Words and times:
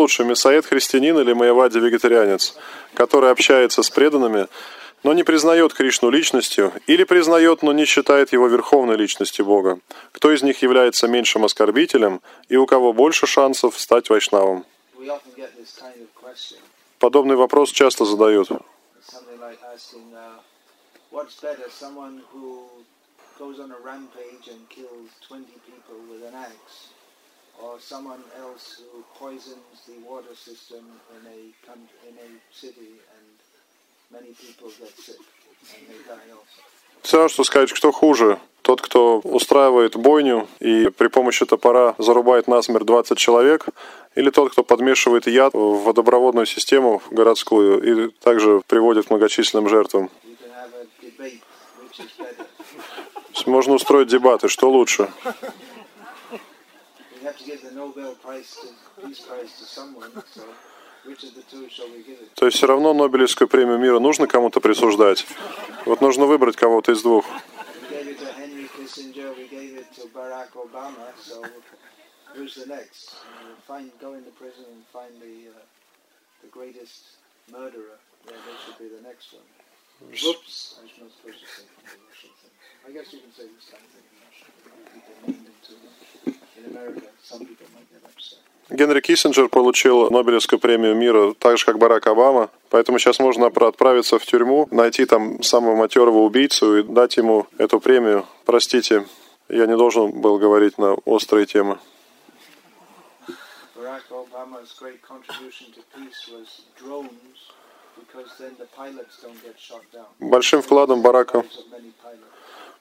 лучше, 0.00 0.24
мясоед 0.24 0.66
христианин 0.66 1.18
или 1.18 1.32
Маявади 1.34 1.78
вегетарианец, 1.78 2.56
который 2.94 3.30
общается 3.30 3.82
с 3.82 3.90
преданными, 3.90 4.48
но 5.02 5.12
не 5.12 5.22
признает 5.22 5.74
Кришну 5.74 6.10
личностью, 6.10 6.72
или 6.86 7.04
признает, 7.04 7.62
но 7.62 7.72
не 7.72 7.84
считает 7.84 8.32
его 8.32 8.48
верховной 8.48 8.96
личностью 8.96 9.44
Бога? 9.44 9.78
Кто 10.12 10.32
из 10.32 10.42
них 10.42 10.62
является 10.62 11.06
меньшим 11.06 11.44
оскорбителем 11.44 12.20
и 12.48 12.56
у 12.56 12.66
кого 12.66 12.92
больше 12.92 13.26
шансов 13.26 13.78
стать 13.78 14.10
вайшнавом? 14.10 14.64
Подобный 16.98 17.36
вопрос 17.36 17.70
часто 17.70 18.04
задают. 18.04 18.50
Uh, 20.12 20.36
what's 21.10 21.40
better, 21.40 21.68
someone 21.70 22.20
who 22.30 22.68
goes 23.38 23.58
on 23.58 23.70
a 23.70 23.80
rampage 23.82 24.48
and 24.52 24.60
kills 24.68 25.08
20 25.26 25.46
people 25.64 25.96
with 26.10 26.22
an 26.28 26.34
axe, 26.34 26.90
or 27.62 27.78
someone 27.80 28.22
else 28.38 28.82
who 28.92 29.04
poisons 29.18 29.76
the 29.86 29.96
water 30.08 30.34
system 30.34 30.82
in 31.16 31.22
a 31.36 31.40
in 32.08 32.14
a 32.26 32.30
city 32.52 32.92
and 33.14 33.26
many 34.10 34.32
people 34.42 34.68
get 34.78 34.92
sick 35.06 35.20
and 35.74 35.82
they 35.88 36.00
die 36.08 36.30
also. 36.32 36.60
Все 37.02 37.28
что 37.28 37.44
сказать, 37.44 37.72
кто 37.72 37.92
хуже. 37.92 38.38
Тот, 38.62 38.82
кто 38.82 39.20
устраивает 39.20 39.96
бойню 39.96 40.46
и 40.60 40.90
при 40.90 41.08
помощи 41.08 41.46
топора 41.46 41.94
зарубает 41.98 42.46
насмерть 42.46 42.84
20 42.84 43.16
человек, 43.16 43.66
или 44.14 44.30
тот, 44.30 44.52
кто 44.52 44.62
подмешивает 44.62 45.26
яд 45.26 45.54
в 45.54 45.82
водопроводную 45.84 46.46
систему 46.46 47.02
городскую 47.10 47.80
и 47.82 48.10
также 48.20 48.60
приводит 48.66 49.06
к 49.06 49.10
многочисленным 49.10 49.68
жертвам. 49.68 50.10
Можно 53.46 53.74
устроить 53.74 54.08
дебаты, 54.08 54.48
что 54.48 54.70
лучше. 54.70 55.10
То 62.34 62.46
есть 62.46 62.56
все 62.56 62.66
равно 62.66 62.92
Нобелевскую 62.92 63.48
премию 63.48 63.78
мира 63.78 63.98
нужно 63.98 64.26
кому-то 64.26 64.60
присуждать. 64.60 65.26
Вот 65.86 66.00
нужно 66.00 66.26
выбрать 66.26 66.56
кого-то 66.56 66.92
из 66.92 67.02
двух. 67.02 67.24
Uh, 67.26 67.36
uh, 75.46 75.62
the 76.42 76.48
greatest 76.48 77.16
murderer. 77.50 77.98
Yeah, 78.26 78.32
they 78.46 78.56
should 78.64 78.78
be 78.78 78.88
the 78.88 79.02
next 79.02 79.32
one. 79.32 79.59
Whoops, 80.00 80.80
I 80.80 80.82
was 80.82 80.92
not 81.00 81.10
supposed 81.12 81.40
to 81.40 81.46
say 81.46 81.64
the 81.64 81.98
Russian 82.08 82.30
thing. 82.40 82.52
I 82.86 82.90
guess 82.92 83.12
you 83.12 83.20
can 83.20 83.32
say 83.36 83.44
the 83.46 83.62
same 83.70 83.84
thing 83.92 84.04
in 84.10 84.16
Russian. 84.26 84.52
People 84.94 85.14
mean 85.26 85.42
it 85.46 85.58
too 85.66 85.76
much. 85.84 86.00
In 86.58 86.64
America, 86.72 87.06
some 87.22 87.40
people 87.46 87.66
might 87.74 87.88
get 87.92 88.02
upset. 88.04 88.38
Генри 88.70 89.00
Киссинджер 89.00 89.48
получил 89.48 90.10
Нобелевскую 90.10 90.58
премию 90.60 90.94
мира 90.94 91.34
так 91.38 91.58
же, 91.58 91.64
как 91.64 91.78
Барак 91.78 92.06
Обама. 92.06 92.50
Поэтому 92.70 92.98
сейчас 92.98 93.18
можно 93.18 93.46
отпра- 93.46 93.68
отправиться 93.68 94.18
в 94.18 94.24
тюрьму, 94.26 94.68
найти 94.70 95.06
там 95.06 95.42
самого 95.42 95.74
матерого 95.76 96.18
убийцу 96.18 96.78
и 96.78 96.82
дать 96.82 97.16
ему 97.16 97.46
эту 97.58 97.80
премию. 97.80 98.26
Простите, 98.44 99.06
я 99.48 99.66
не 99.66 99.76
должен 99.76 100.12
был 100.20 100.38
говорить 100.38 100.78
на 100.78 100.94
острые 101.04 101.46
темы. 101.46 101.78
Barack 103.76 104.02
Obama's 104.10 104.72
great 104.80 105.00
contribution 105.02 105.66
to 105.74 105.82
peace 105.94 106.28
was 106.32 106.62
drones, 106.78 107.10
because 107.99 108.37
then 108.37 108.55
the 108.57 108.65
pilots 108.75 109.21
don't 109.21 109.41
get 109.43 109.59
shot 109.59 109.81
down. 109.93 110.07
Большим 110.19 110.61
вкладом 110.61 111.01
Барака 111.01 111.37
Lives 111.37 111.57
of 111.59 111.71
many 111.71 111.91
pilots. 112.01 112.23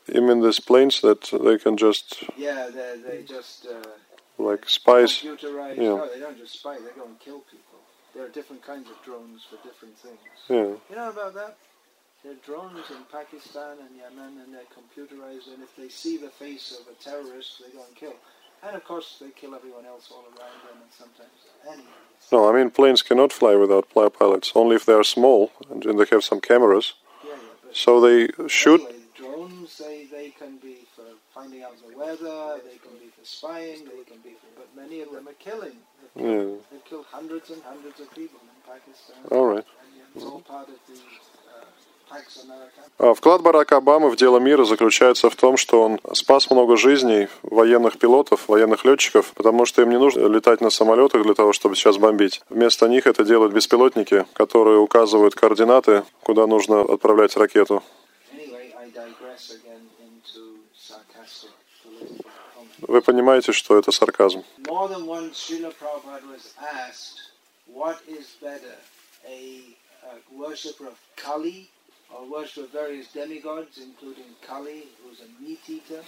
именно 0.09 0.43
these 0.47 0.61
planes 0.61 1.01
that 1.01 1.23
they 1.33 1.59
can 1.59 1.77
just 1.77 2.25
Yeah, 2.37 2.69
they 2.71 2.99
they 3.07 3.23
just 3.23 3.67
uh, 3.67 3.83
like 4.39 4.69
spies. 4.69 5.21
computerized. 5.23 5.77
Yeah. 5.77 5.97
No, 5.97 6.09
they 6.13 6.21
don't 6.21 6.39
just 6.39 6.55
spy; 6.61 6.77
they 6.77 6.93
go 6.99 7.05
and 7.07 7.19
kill 7.21 7.41
people. 7.51 7.79
There 8.15 8.25
are 8.25 8.29
different 8.29 8.63
kinds 8.63 8.89
of 8.91 8.97
drones 9.05 9.43
for 9.49 9.57
different 9.67 9.97
things. 9.99 10.21
Yeah. 10.49 10.77
You 10.91 10.97
know 10.97 11.11
about 11.11 11.35
that? 11.35 11.57
There 12.23 12.33
are 12.33 12.43
drones 12.47 12.89
in 12.91 13.03
Pakistan 13.13 13.77
and 13.85 13.91
Yemen, 13.97 14.41
and 14.43 14.55
they're 14.55 14.71
computerized. 14.73 15.49
And 15.53 15.63
if 15.63 15.75
they 15.77 15.89
see 15.89 16.17
the 16.17 16.31
face 16.31 16.73
of 16.79 16.87
a 16.89 16.97
terrorist, 17.03 17.61
they 17.61 17.71
go 17.77 17.83
and 17.87 17.95
kill. 17.97 18.15
And 18.66 18.76
of 18.76 18.84
course, 18.84 19.18
they 19.22 19.30
kill 19.30 19.56
everyone 19.56 19.86
else 19.86 20.10
all 20.12 20.24
around 20.24 20.58
them, 20.66 20.78
and 20.84 20.92
sometimes 20.92 21.30
animals. 21.66 21.88
No, 22.32 22.50
I 22.50 22.54
mean 22.54 22.70
planes 22.70 23.02
cannot 23.02 23.32
fly 23.34 23.56
without 23.56 23.90
pilots. 23.94 24.52
Only 24.56 24.76
if 24.76 24.86
they 24.86 24.94
are 24.94 25.04
small 25.04 25.52
and 25.70 25.82
then 25.84 25.98
they 25.98 26.06
have 26.12 26.24
some 26.24 26.42
cameras. 26.42 26.94
Yeah, 27.26 27.32
yeah. 27.32 27.72
So 27.74 28.00
they 28.02 28.28
should. 28.48 28.82
drones, 29.16 29.78
they, 29.78 30.06
they 30.12 30.30
can 30.32 30.58
be 30.58 30.86
for 30.96 31.06
finding 31.34 31.64
out 31.64 31.76
the 31.82 31.98
weather. 31.98 32.60
They 32.70 32.78
can 32.78 32.96
be 33.00 33.08
for 33.18 33.26
spying. 33.26 33.86
They 33.86 34.04
can 34.04 34.20
be 34.22 34.32
for. 34.42 34.48
But 34.58 34.70
many 34.76 35.02
of 35.02 35.12
them 35.12 35.28
are 35.28 35.34
killing. 35.40 35.78
They've 36.16 36.24
killed, 36.24 36.50
Yeah. 36.50 36.56
they've 36.72 36.86
killed 36.86 37.06
hundreds 37.10 37.50
and 37.50 37.64
hundreds 37.64 38.00
of 38.00 38.14
people 38.14 38.40
in 38.44 38.72
Pakistan. 38.74 39.16
All 39.32 39.46
right. 39.48 39.66
And 39.82 39.92
yeah, 39.98 40.04
it's 40.16 40.26
all 40.26 40.42
part 40.42 40.68
of 40.70 40.76
the 40.88 41.00
Вклад 42.98 43.42
Барака 43.42 43.78
Обамы 43.78 44.10
в 44.10 44.18
дело 44.18 44.40
мира 44.40 44.66
заключается 44.66 45.30
в 45.30 45.36
том, 45.36 45.56
что 45.56 45.82
он 45.82 46.00
спас 46.14 46.50
много 46.52 46.76
жизней 46.76 47.30
военных 47.44 47.98
пилотов, 47.98 48.50
военных 48.50 48.84
летчиков, 48.84 49.32
потому 49.36 49.66
что 49.66 49.82
им 49.82 49.90
не 49.90 49.98
нужно 49.98 50.28
летать 50.28 50.60
на 50.60 50.70
самолетах 50.70 51.24
для 51.24 51.34
того, 51.34 51.54
чтобы 51.54 51.76
сейчас 51.76 51.98
бомбить. 51.98 52.42
Вместо 52.50 52.88
них 52.90 53.08
это 53.08 53.24
делают 53.24 53.54
беспилотники, 53.54 54.26
которые 54.34 54.80
указывают 54.80 55.36
координаты, 55.36 56.04
куда 56.24 56.46
нужно 56.46 56.82
отправлять 56.82 57.38
ракету. 57.38 57.82
Вы 62.82 63.02
понимаете, 63.02 63.52
что 63.54 63.78
это 63.78 63.92
сарказм. 63.92 64.44
What 67.72 68.00
is 68.08 68.26
better, 68.42 68.76
a, 69.26 69.62
a 70.04 70.18
worshipper 70.36 70.88
of 70.88 70.98
Kali, 71.16 71.70
or 72.14 72.30
worshipper 72.30 72.66
of 72.66 72.72
various 72.72 73.08
demigods, 73.12 73.78
including 73.78 74.26
Kali, 74.46 74.84
who's 75.04 75.20
a 75.22 75.44
meat 75.44 75.60
eater, 75.68 76.02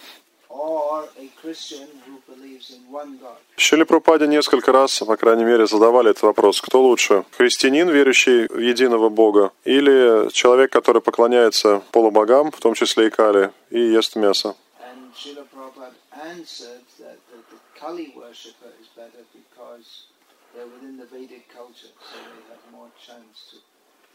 or 0.50 1.08
a 1.18 1.28
Christian 1.42 1.88
who 2.06 2.22
believes 2.28 2.72
in 2.72 2.92
one 2.92 3.18
God? 3.20 3.38
Шили 3.58 3.84
Прупаде 3.84 4.28
несколько 4.28 4.72
раз, 4.72 5.00
по 5.00 5.16
крайней 5.18 5.46
мере, 5.46 5.66
задавали 5.68 6.12
этот 6.12 6.24
вопрос. 6.24 6.62
Кто 6.62 6.82
лучше? 6.82 7.24
Христианин, 7.32 7.90
верующий 7.90 8.48
в 8.48 8.60
единого 8.60 9.10
Бога, 9.10 9.52
или 9.64 10.30
человек, 10.32 10.72
который 10.72 11.02
поклоняется 11.02 11.82
полубогам, 11.92 12.52
в 12.52 12.60
том 12.60 12.74
числе 12.74 13.08
и 13.08 13.10
Кали, 13.10 13.52
и 13.70 13.80
ест 13.80 14.16
мясо? 14.16 14.56
And 14.82 15.14
Srila 15.14 15.46
Prabhupada 15.54 15.94
answered 16.14 16.84
that 17.00 17.18
the, 17.30 17.38
the 17.52 17.60
Kali 17.80 18.14
worshipper 18.16 18.72
is 18.82 18.88
better 18.96 19.24
because 19.34 20.08
they're 20.54 20.68
within 20.68 20.98
the 20.98 21.06
Vedic 21.06 21.48
culture, 21.54 21.94
so 22.10 22.18
they 22.18 22.54
have 22.54 22.64
more 22.72 22.90
chance 23.00 23.52
to, 23.52 23.58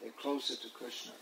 they're 0.03 0.13
closer 0.21 0.55
to 0.57 0.69
Krishna. 0.79 1.13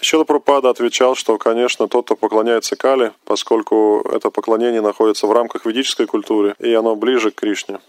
Шила 0.00 0.24
Прупада 0.24 0.70
отвечал, 0.70 1.14
что, 1.14 1.38
конечно, 1.38 1.88
тот, 1.88 2.06
кто 2.06 2.16
поклоняется 2.16 2.76
Кали, 2.76 3.12
поскольку 3.24 4.00
это 4.12 4.30
поклонение 4.30 4.80
находится 4.80 5.26
в 5.26 5.32
рамках 5.32 5.66
ведической 5.66 6.06
культуры, 6.06 6.54
и 6.58 6.72
оно 6.74 6.96
ближе 6.96 7.30
к 7.30 7.36
Кришне. 7.36 7.80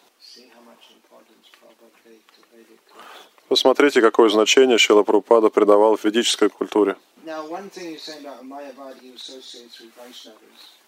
Посмотрите, 3.48 4.02
какое 4.02 4.30
значение 4.30 4.78
Шила 4.78 5.04
Прупада 5.04 5.50
придавал 5.50 5.98
ведической 6.02 6.50
культуре. 6.50 6.96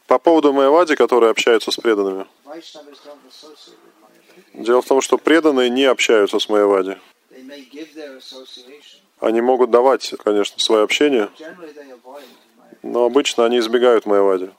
По 0.07 0.19
поводу 0.19 0.53
Майавади, 0.53 0.95
которые 0.95 1.31
общаются 1.31 1.71
с 1.71 1.77
преданными. 1.77 2.25
Дело 4.53 4.81
в 4.81 4.85
том, 4.85 5.01
что 5.01 5.17
преданные 5.17 5.69
не 5.69 5.85
общаются 5.85 6.39
с 6.39 6.49
Майавади. 6.49 6.97
Они 9.19 9.41
могут 9.41 9.71
давать, 9.71 10.13
конечно, 10.23 10.59
свое 10.59 10.83
общение, 10.83 11.29
но 12.83 13.05
обычно 13.05 13.45
они 13.45 13.59
избегают 13.59 14.05
Майавади. 14.05 14.51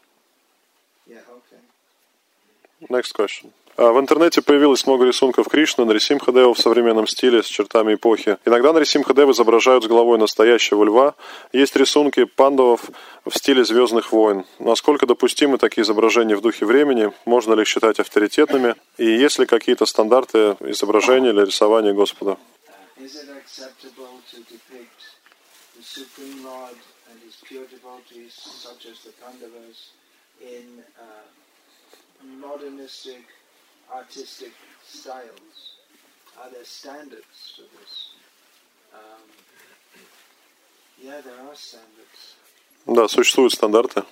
Yeah, 1.07 1.21
okay. 1.31 2.89
Next 2.89 3.15
question. 3.17 3.53
А, 3.79 3.93
В 3.93 4.01
интернете 4.01 4.43
появилось 4.43 4.85
много 4.89 5.05
рисунков 5.05 5.49
Кришны 5.49 5.85
Нарисимхадева 5.85 6.53
в 6.53 6.59
современном 6.59 7.07
стиле 7.07 7.45
с 7.45 7.47
чертами 7.47 7.95
эпохи. 7.95 8.37
Иногда 8.45 8.73
Нарисимхадева 8.73 9.31
изображают 9.31 9.85
с 9.85 9.87
головой 9.87 10.19
настоящего 10.19 10.83
льва. 10.83 11.15
Есть 11.53 11.77
рисунки 11.77 12.25
пандавов 12.25 12.91
в 13.25 13.39
стиле 13.39 13.65
«Звездных 13.65 14.11
войн». 14.11 14.45
Насколько 14.59 15.07
допустимы 15.07 15.59
такие 15.59 15.85
изображения 15.85 16.35
в 16.35 16.41
духе 16.41 16.67
времени? 16.67 17.13
Можно 17.25 17.55
ли 17.55 17.63
их 17.63 17.69
считать 17.69 18.01
авторитетными? 18.01 18.75
И 18.97 19.07
есть 19.07 19.39
ли 19.39 19.47
какие-то 19.47 19.87
стандарты 19.87 20.57
изображения 20.59 21.31
или 21.31 21.43
рисования 21.43 21.93
Господа? 21.93 22.37
Is 22.98 23.16
it 23.16 23.30
acceptable 23.30 24.22
to 24.32 24.38
depict 24.44 25.02
the 25.76 25.84
Supreme 25.84 26.46
Lord 26.46 26.78
and 27.10 27.20
his 27.22 27.36
pure 27.44 27.66
devotees, 27.66 28.34
such 28.34 28.86
as 28.86 29.00
the 29.02 29.12
Pandavas, 29.24 29.92
in 30.42 30.84
uh, 31.00 31.26
modernistic, 32.40 33.26
artistic 33.94 34.54
styles? 34.86 35.78
Are 36.42 36.50
there 36.52 36.64
standards 36.66 37.54
for 37.56 37.64
this? 37.80 38.10
Um, 38.94 39.26
yeah, 41.02 41.22
there 41.22 41.40
are 41.48 41.56
standards. 41.56 42.36
Да, 42.86 43.08
существуют 43.08 43.54
стандарты. 43.54 44.04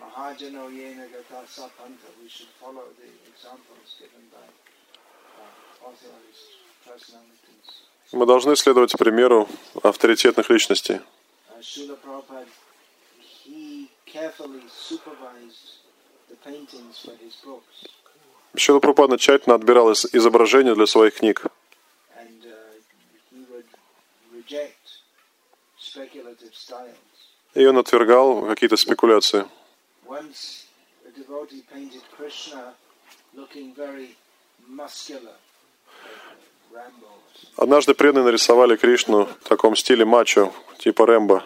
Mahajano 0.00 0.68
yena 0.70 1.06
gata 1.10 1.44
sapanta. 1.46 2.08
We 2.22 2.28
should 2.28 2.48
follow 2.60 2.84
the 3.00 3.08
examples 3.30 3.96
given 3.98 4.28
by 4.30 4.46
uh, 5.40 5.88
authorized 5.88 6.62
personalities. 6.86 7.68
Мы 8.13 8.25
должны 8.25 8.55
следовать 8.55 8.93
примеру 8.97 9.47
авторитетных 9.83 10.49
личностей. 10.49 11.01
Шила 18.55 18.79
Прабхупада 18.79 19.17
тщательно 19.17 19.55
отбирал 19.55 19.91
из- 19.91 20.05
изображения 20.13 20.73
для 20.73 20.85
своих 20.87 21.15
книг. 21.15 21.45
uh. 21.45 21.51
И 27.55 27.65
он 27.65 27.77
отвергал 27.77 28.45
какие-то 28.47 28.77
спекуляции. 28.77 29.45
Однажды 37.55 37.93
преданные 37.93 38.25
нарисовали 38.25 38.75
Кришну 38.75 39.25
в 39.25 39.47
таком 39.47 39.75
стиле 39.75 40.05
мачо, 40.05 40.53
типа 40.77 41.05
Рэмбо. 41.05 41.43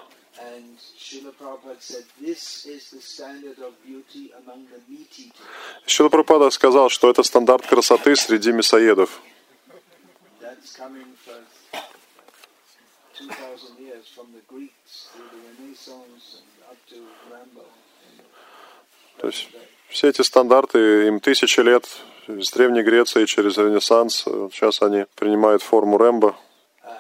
Шила 5.86 6.10
Прабхупада 6.10 6.50
сказал, 6.50 6.90
что 6.90 7.10
это 7.10 7.24
стандарт 7.24 7.66
красоты 7.66 8.16
среди 8.16 8.52
мясоедов. 8.52 9.22
That's 10.42 10.76
coming 10.78 11.08
for 11.26 11.40
2,000 13.18 13.80
years 13.80 14.06
from 14.16 14.28
the 14.34 14.42
Greeks 14.48 15.10
through 15.14 15.30
the 15.32 15.40
Renaissance 15.48 16.42
and 16.42 16.70
up 16.70 16.78
to 16.90 16.98
Rambo. 17.30 17.66
То 19.18 19.28
есть 19.28 19.50
все 19.90 20.10
эти 20.10 20.22
стандарты, 20.22 21.08
им 21.08 21.20
тысячи 21.20 21.60
лет, 21.60 21.88
с 22.28 22.52
Древней 22.52 22.84
Греции 22.84 23.26
через 23.26 23.58
Ренессанс, 23.58 24.24
сейчас 24.52 24.82
они 24.82 25.06
принимают 25.16 25.64
форму 25.64 25.98
Рэмбо. 25.98 26.36
Uh, 26.84 26.98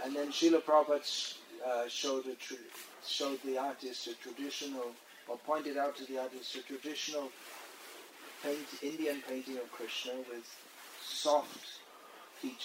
uh. 12.44 12.62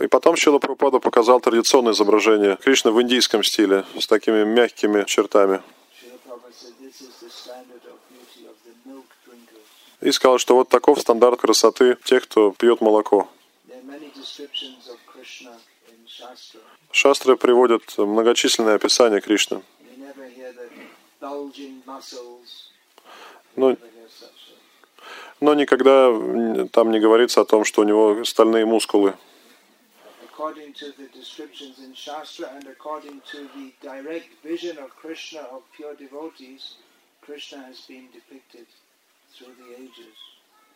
И 0.00 0.06
потом 0.08 0.36
Шила 0.36 0.58
Прабхупада 0.58 0.98
показал 0.98 1.40
традиционное 1.40 1.92
изображение 1.92 2.56
Кришны 2.56 2.90
в 2.90 3.00
индийском 3.00 3.44
стиле, 3.44 3.84
с 3.98 4.06
такими 4.06 4.42
мягкими 4.44 5.04
чертами. 5.04 5.62
Prabhupada 6.34 6.52
said 6.52 6.74
this 6.80 7.00
is 7.00 7.20
the 7.20 7.30
standard 7.30 7.84
of 7.86 7.98
beauty 8.10 8.46
of 8.48 8.56
the 8.64 8.74
milk. 8.84 9.06
И 10.00 10.10
сказал, 10.12 10.38
что 10.38 10.54
вот 10.54 10.68
таков 10.68 11.00
стандарт 11.00 11.40
красоты 11.40 11.96
тех, 12.04 12.24
кто 12.24 12.52
пьет 12.52 12.80
молоко. 12.80 13.28
Шастры 16.90 17.36
приводят 17.36 17.82
многочисленные 17.98 18.76
описания 18.76 19.20
Кришны. 19.20 19.62
Но, 23.56 23.76
но 25.40 25.54
никогда 25.54 26.08
там 26.72 26.90
не 26.90 27.00
говорится 27.00 27.40
о 27.40 27.44
том, 27.44 27.64
что 27.64 27.82
у 27.82 27.84
него 27.84 28.24
стальные 28.24 28.66
мускулы. 28.66 29.14
Krishna 37.26 37.56
has 37.62 37.80
been 37.88 38.06
depicted. 38.12 38.66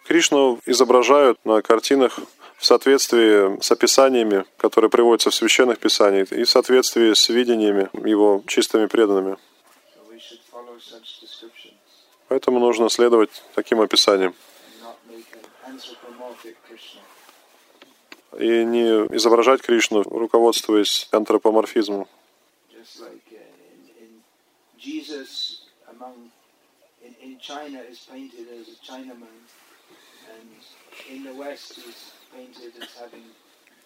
Кришну 0.07 0.59
изображают 0.65 1.39
на 1.45 1.61
картинах 1.61 2.19
в 2.57 2.65
соответствии 2.65 3.61
с 3.61 3.71
описаниями, 3.71 4.47
которые 4.57 4.91
приводятся 4.91 5.31
в 5.31 5.35
священных 5.35 5.79
писаниях, 5.79 6.33
и 6.33 6.45
в 6.45 6.51
соответствии 6.51 7.13
с 7.13 7.29
видениями 7.29 7.91
его 8.09 8.43
чистыми 8.47 8.87
преданными. 8.87 9.37
Поэтому 12.29 12.59
нужно 12.59 12.89
следовать 12.89 13.43
таким 13.55 13.81
описаниям. 13.81 14.35
И 18.39 18.65
не 18.65 18.87
изображать 19.17 19.63
Кришну, 19.63 20.03
руководствуясь 20.03 21.09
антропоморфизмом. 21.11 22.07
In, 27.09 27.31
in 27.31 27.39
China 27.39 27.81
is 27.91 28.07
painted 28.11 28.47
as 28.59 28.69
a 28.69 28.79
Chinaman, 28.87 29.37
and 30.35 30.49
in 31.11 31.25
the 31.25 31.35
West 31.35 31.75
he's 31.75 32.13
painted 32.35 32.73
as 32.83 32.89
having 33.01 33.25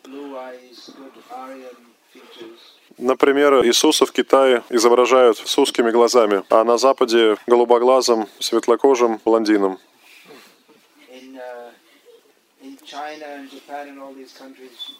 blue 0.03 0.39
eyes, 0.39 0.91
good 0.97 1.13
Aryan 1.31 1.77
features. 2.13 2.61
Например, 2.99 3.65
Иисуса 3.65 4.05
в 4.05 4.13
Китае 4.13 4.63
изображают 4.69 5.39
с 5.39 5.59
узкими 5.59 5.91
глазами, 5.91 6.45
а 6.51 6.65
на 6.65 6.77
Западе 6.77 7.37
голубоглазым, 7.47 8.29
светлокожим 8.39 9.21
блондином. 9.25 9.79
In 11.11 11.37
uh, 11.37 11.71
in 12.63 12.77
China 12.85 13.25
and 13.37 13.51
Japan 13.51 13.89
and 13.89 13.99
all 14.01 14.13
these 14.13 14.33
countries, 14.33 14.93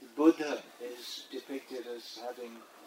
the 0.00 0.08
Buddha 0.16 0.62
is 0.80 1.24
depicted 1.30 1.84
as 1.94 2.18
having 2.24 2.52
uh, 2.52 2.85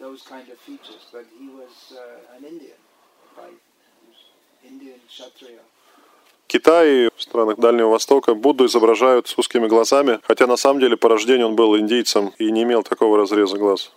those 0.00 0.22
kind 0.22 0.48
of 0.48 0.58
features, 0.58 1.02
but 1.12 1.24
he 1.38 1.48
was 1.48 1.74
uh, 1.92 2.36
an 2.36 2.44
Indian, 2.44 2.80
by 3.36 3.50
Indian 4.64 5.00
Kshatriya. 5.08 5.62
Китае 6.48 7.10
в 7.14 7.22
странах 7.22 7.58
Дальнего 7.58 7.90
Востока 7.90 8.34
Будду 8.34 8.66
изображают 8.66 9.28
с 9.28 9.38
узкими 9.38 9.68
глазами, 9.68 10.18
хотя 10.24 10.48
на 10.48 10.56
самом 10.56 10.80
деле 10.80 10.96
по 10.96 11.08
рождению 11.08 11.46
он 11.48 11.54
был 11.54 11.78
индийцем 11.78 12.32
и 12.38 12.50
не 12.50 12.64
имел 12.64 12.82
такого 12.82 13.18
разреза 13.18 13.56
глаз. 13.56 13.92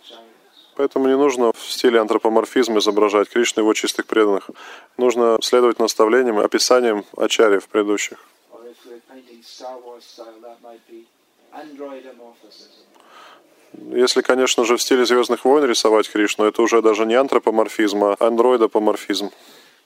So 0.00 0.14
Поэтому 0.78 1.08
не 1.08 1.16
нужно 1.16 1.50
в 1.52 1.72
стиле 1.72 2.00
антропоморфизма 2.00 2.78
изображать 2.78 3.28
Кришну 3.28 3.62
и 3.62 3.64
его 3.64 3.74
чистых 3.74 4.06
преданных. 4.06 4.48
Нужно 4.96 5.38
следовать 5.42 5.80
наставлениям, 5.80 6.38
описаниям 6.38 7.04
ачарьев 7.16 7.66
предыдущих. 7.66 8.18
Если, 13.72 14.22
конечно 14.22 14.64
же, 14.64 14.76
в 14.76 14.80
стиле 14.80 15.04
Звездных 15.04 15.44
войн 15.44 15.64
рисовать 15.64 16.08
Кришну, 16.08 16.44
это 16.44 16.62
уже 16.62 16.80
даже 16.80 17.06
не 17.06 17.16
антропоморфизм, 17.16 18.04
а 18.04 18.16
андроидопоморфизм. 18.20 19.32